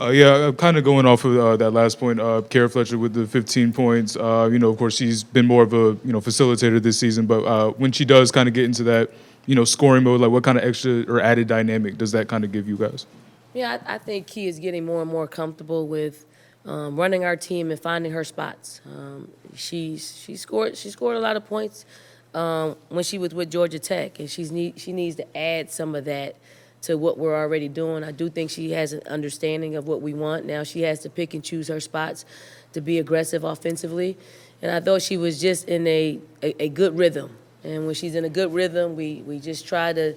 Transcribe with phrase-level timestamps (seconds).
[0.00, 2.20] Uh, yeah, I'm kind of going off of uh, that last point.
[2.20, 4.16] Uh, Kierra Fletcher with the 15 points.
[4.16, 7.26] Uh, you know, of course, she's been more of a you know facilitator this season.
[7.26, 9.10] But uh, when she does kind of get into that
[9.44, 12.44] you know scoring mode, like what kind of extra or added dynamic does that kind
[12.44, 13.04] of give you guys?
[13.52, 16.24] Yeah, I, I think Key is getting more and more comfortable with
[16.64, 18.80] um, running our team and finding her spots.
[18.86, 21.84] Um, she's she scored she scored a lot of points
[22.32, 25.94] um, when she was with Georgia Tech, and she's need, she needs to add some
[25.94, 26.36] of that
[26.82, 28.04] to what we're already doing.
[28.04, 30.46] I do think she has an understanding of what we want.
[30.46, 32.24] Now she has to pick and choose her spots
[32.72, 34.16] to be aggressive offensively,
[34.62, 37.36] and I thought she was just in a, a, a good rhythm.
[37.62, 40.14] And when she's in a good rhythm, we we just try to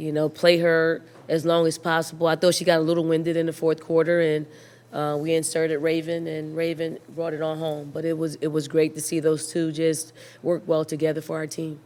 [0.00, 2.26] you know, play her as long as possible.
[2.26, 4.46] I thought she got a little winded in the fourth quarter, and
[4.94, 7.90] uh, we inserted Raven, and Raven brought it on home.
[7.92, 11.36] But it was it was great to see those two just work well together for
[11.36, 11.80] our team.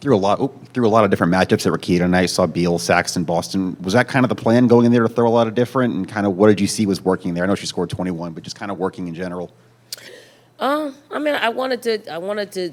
[0.00, 2.26] Threw a lot through a lot of different matchups that were key tonight.
[2.26, 3.76] Saw Beal, Saxton, Boston.
[3.80, 5.94] Was that kind of the plan going in there to throw a lot of different
[5.94, 7.44] and kind of what did you see was working there?
[7.44, 9.52] I know she scored 21, but just kind of working in general.
[10.58, 12.72] Um, I mean, I wanted to I wanted to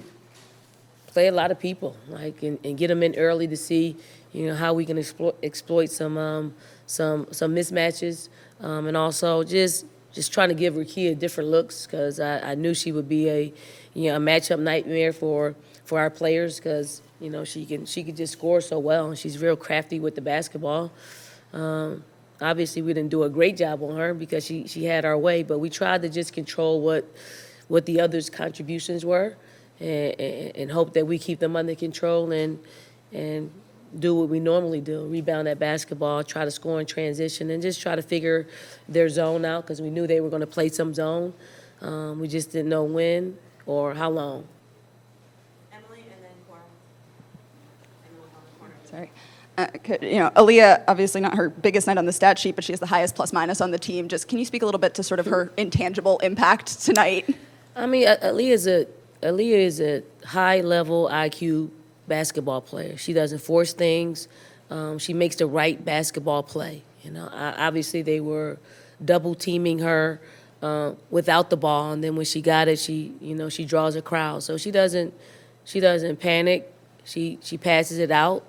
[1.07, 3.95] play a lot of people, like and, and get them in early to see,
[4.31, 6.53] you know, how we can exploit exploit some um,
[6.85, 8.29] some some mismatches,
[8.61, 12.73] um, and also just just trying to give Rickea different looks because I, I knew
[12.73, 13.53] she would be a
[13.93, 18.03] you know a matchup nightmare for for our players because you know she can she
[18.03, 20.91] could just score so well and she's real crafty with the basketball.
[21.53, 22.03] Um,
[22.41, 25.43] obviously, we didn't do a great job on her because she she had our way,
[25.43, 27.05] but we tried to just control what
[27.67, 29.35] what the others' contributions were
[29.79, 32.59] and, and, and hope that we keep them under control and
[33.13, 33.51] and
[33.97, 37.81] do what we normally do rebound that basketball try to score in transition and just
[37.81, 38.45] try to figure
[38.87, 41.33] their zone out because we knew they were going to play some zone
[41.81, 44.47] um, we just didn't know when or how long
[45.71, 46.61] Emily and then Cora.
[48.05, 48.75] And then we'll have the corner.
[48.89, 49.11] Sorry.
[49.57, 49.67] Uh,
[50.01, 52.79] you know, Aliyah, obviously not her biggest night on the stat sheet, but she has
[52.79, 54.07] the highest plus minus on the team.
[54.07, 57.35] Just can you speak a little bit to sort of her intangible impact tonight?
[57.75, 58.87] I mean, Aliyah is a
[59.21, 61.71] Aliyah is a high level IQ
[62.07, 62.95] basketball player.
[62.97, 64.27] She doesn't force things.
[64.69, 66.83] Um, she makes the right basketball play.
[67.03, 68.59] You know, I, obviously they were
[69.03, 70.21] double teaming her
[70.61, 73.95] uh, without the ball, and then when she got it, she you know she draws
[73.95, 74.43] a crowd.
[74.43, 75.13] So she doesn't
[75.65, 76.71] she doesn't panic.
[77.03, 78.45] She she passes it out.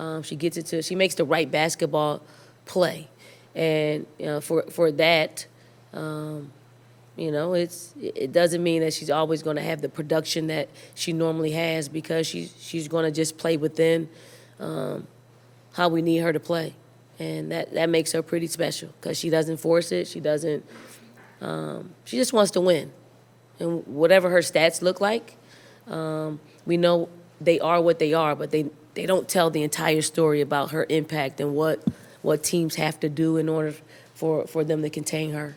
[0.00, 2.22] Um, she gets it to she makes the right basketball
[2.64, 3.08] play,
[3.54, 5.46] and you know, for for that.
[5.92, 6.52] Um,
[7.16, 10.70] you know, it's it doesn't mean that she's always going to have the production that
[10.94, 14.08] she normally has because she's she's going to just play within
[14.58, 15.06] um,
[15.74, 16.74] how we need her to play,
[17.18, 20.06] and that that makes her pretty special because she doesn't force it.
[20.06, 20.64] She doesn't.
[21.42, 22.90] Um, she just wants to win,
[23.58, 25.36] and whatever her stats look like,
[25.88, 30.02] um, we know they are what they are, but they they don't tell the entire
[30.02, 31.82] story about her impact and what
[32.22, 33.74] what teams have to do in order
[34.14, 35.56] for for them to contain her.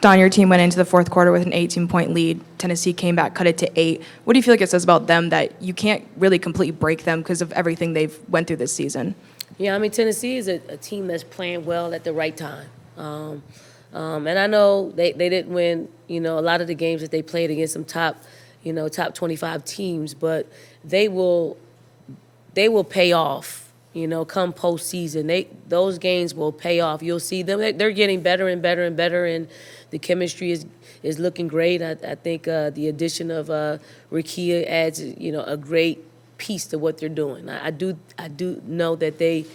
[0.00, 2.40] Dawn, your team went into the fourth quarter with an 18 point lead.
[2.58, 4.00] Tennessee came back, cut it to eight.
[4.24, 7.02] What do you feel like it says about them that you can't really completely break
[7.02, 9.16] them because of everything they've went through this season?
[9.56, 12.68] Yeah, I mean Tennessee is a, a team that's playing well at the right time,
[12.96, 13.42] um,
[13.92, 15.88] um, and I know they, they didn't win.
[16.06, 18.16] You know, a lot of the games that they played against some top,
[18.68, 20.46] you know, top 25 teams, but
[20.84, 21.56] they will
[22.52, 23.72] they will pay off.
[23.94, 27.02] You know, come postseason, they those games will pay off.
[27.02, 29.48] You'll see them; They- they're getting better and better and better, and
[29.88, 30.66] the chemistry is
[31.02, 31.80] is looking great.
[31.80, 33.78] I, I think uh, the addition of uh,
[34.12, 36.04] Rickea adds, you know, a great
[36.36, 37.48] piece to what they're doing.
[37.48, 39.46] I, I do I do know that they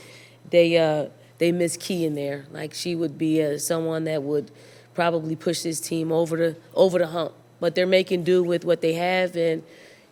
[0.50, 2.46] they uh, they miss Key in there.
[2.52, 4.50] Like she would be uh, someone that would
[4.96, 7.34] probably push this team over the over the hump.
[7.64, 9.64] But they're making do with what they have, and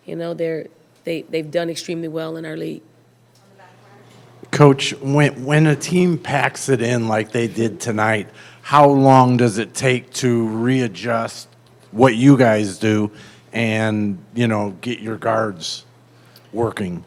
[0.05, 0.67] you know they're
[1.03, 2.81] they they've done extremely well in our league.
[4.51, 8.29] Coach, when, when a team packs it in like they did tonight,
[8.61, 11.49] how long does it take to readjust
[11.91, 13.11] what you guys do
[13.51, 15.85] and, you know, get your guards
[16.53, 17.03] working?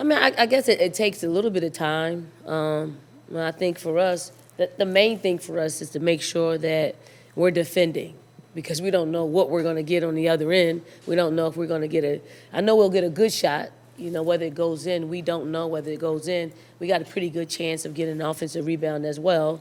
[0.00, 2.26] I mean, I, I guess it, it takes a little bit of time.
[2.44, 2.98] Um,
[3.32, 6.96] I think for us, the, the main thing for us is to make sure that
[7.36, 8.14] we're defending
[8.56, 10.82] because we don't know what we're going to get on the other end.
[11.06, 12.20] We don't know if we're going to get a.
[12.52, 13.68] I know we'll get a good shot.
[13.98, 16.52] You know, whether it goes in, we don't know whether it goes in.
[16.80, 19.60] We got a pretty good chance of getting an offensive rebound as well.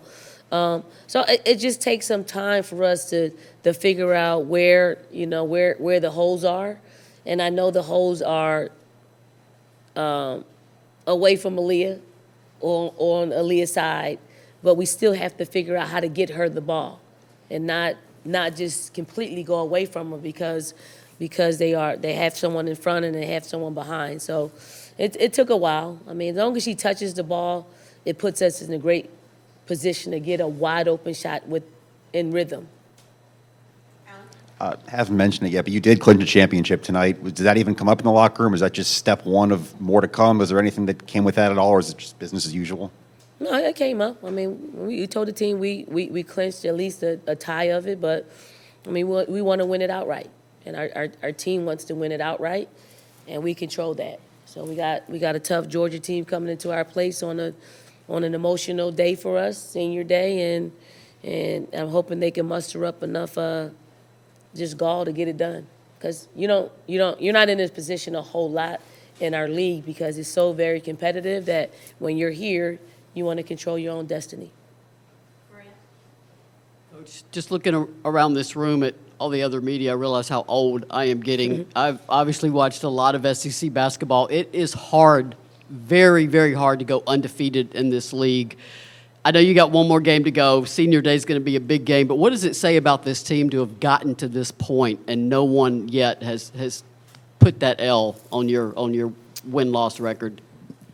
[0.52, 3.32] Um, so it, it just takes some time for us to
[3.64, 6.80] to figure out where you know where where the holes are,
[7.26, 8.72] and I know the holes are
[11.08, 12.00] away from Aliyah
[12.62, 14.20] or on Aliyah's side,
[14.64, 17.02] but we still have to figure out how to get her the ball
[17.50, 17.96] and not
[18.26, 20.74] not just completely go away from her because
[21.20, 24.22] because they are they have someone in front and they have someone behind.
[24.22, 24.52] So
[24.98, 26.00] it, it took a while.
[26.08, 27.68] I mean, as long as she touches the ball,
[28.04, 29.10] it puts us in a great
[29.66, 31.64] position to get a wide open shot with
[32.14, 32.68] in rhythm.
[34.58, 37.22] Uh, haven't mentioned it yet, but you did clinch a championship tonight.
[37.22, 38.54] Did that even come up in the locker room?
[38.54, 40.40] Is that just step one of more to come?
[40.40, 42.56] Is there anything that came with that at all, or is it just business as
[42.56, 42.90] usual?
[43.40, 44.24] No, it came up.
[44.24, 47.66] I mean, we, told the team we, we, we clinched at least a, a tie
[47.66, 48.30] of it, but
[48.88, 50.30] I mean, we, we want to win it outright,
[50.66, 52.70] and our, our, our team wants to win it outright,
[53.28, 54.20] and we control that.
[54.46, 57.54] So we got we got a tough Georgia team coming into our place on a
[58.08, 60.72] on an emotional day for us, senior day, and
[61.24, 63.70] and I'm hoping they can muster up enough uh,
[64.56, 65.68] just gall to get it done.
[65.98, 68.80] Because you don't you don't you're not in this position a whole lot
[69.20, 72.80] in our league because it's so very competitive that when you're here,
[73.16, 74.52] you want to control your own destiny.
[76.94, 80.46] Coach, Just looking ar- around this room at all the other media, I realize how
[80.48, 81.60] old I am getting.
[81.60, 81.72] Mm-hmm.
[81.76, 84.28] I've obviously watched a lot of SEC basketball.
[84.28, 85.36] It is hard,
[85.70, 88.58] very, very hard to go undefeated in this league.
[89.24, 90.66] I know you got one more game to go.
[90.66, 93.04] Senior Day is going to be a big game, but what does it say about
[93.04, 96.84] this team to have gotten to this point and no one yet has has
[97.40, 99.12] put that L on your on your
[99.46, 100.42] win loss record?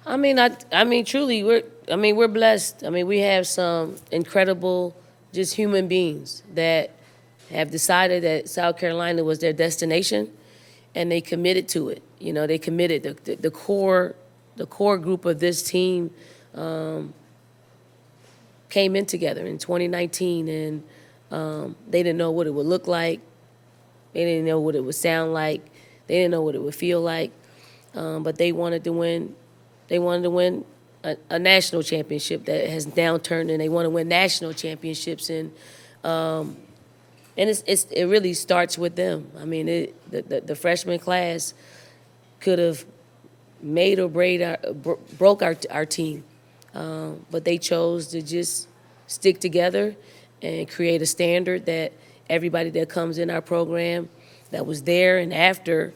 [0.05, 2.83] I mean, I, I mean, truly, we're, I mean, we're blessed.
[2.85, 4.95] I mean, we have some incredible,
[5.33, 6.91] just human beings that
[7.49, 10.31] have decided that South Carolina was their destination,
[10.95, 12.01] and they committed to it.
[12.19, 13.03] You know, they committed.
[13.03, 14.15] The, the, the core,
[14.55, 16.11] the core group of this team
[16.55, 17.13] um,
[18.69, 20.83] came in together in 2019, and
[21.29, 23.19] um, they didn't know what it would look like.
[24.13, 25.65] They didn't know what it would sound like.
[26.07, 27.31] They didn't know what it would feel like.
[27.93, 29.35] Um, but they wanted to win
[29.91, 30.63] they wanted to win
[31.03, 35.29] a, a national championship that has now turned, and they want to win national championships.
[35.29, 35.53] And
[36.03, 36.57] um,
[37.37, 39.31] and it's, it's it really starts with them.
[39.39, 41.53] I mean, it, the, the the freshman class
[42.39, 42.85] could have
[43.61, 46.23] made or break our, bro- broke our our team,
[46.73, 48.67] um, but they chose to just
[49.07, 49.95] stick together
[50.41, 51.93] and create a standard that
[52.29, 54.09] everybody that comes in our program
[54.51, 55.93] that was there and after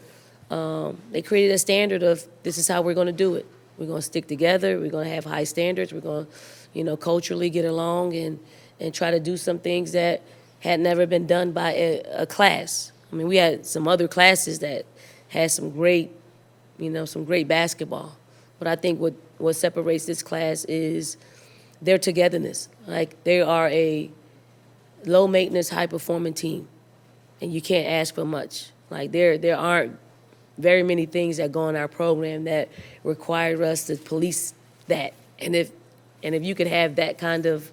[0.51, 3.45] um, they created a standard of this is how we're going to do it.
[3.77, 4.79] We're going to stick together.
[4.79, 5.93] We're going to have high standards.
[5.93, 6.31] We're going to,
[6.73, 8.39] you know, culturally get along and
[8.79, 10.21] and try to do some things that
[10.59, 12.91] had never been done by a, a class.
[13.11, 14.85] I mean, we had some other classes that
[15.29, 16.11] had some great,
[16.77, 18.17] you know, some great basketball.
[18.59, 21.17] But I think what what separates this class is
[21.81, 22.69] their togetherness.
[22.87, 24.09] Like they are a
[25.05, 26.67] low maintenance, high performing team,
[27.41, 28.71] and you can't ask for much.
[28.89, 29.97] Like there there aren't
[30.57, 32.69] very many things that go in our program that
[33.03, 34.53] require us to police
[34.87, 35.13] that.
[35.39, 35.71] And if
[36.23, 37.71] and if you could have that kind of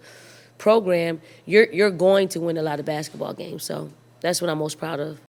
[0.58, 3.64] program, you're you're going to win a lot of basketball games.
[3.64, 3.90] So
[4.20, 5.20] that's what I'm most proud of.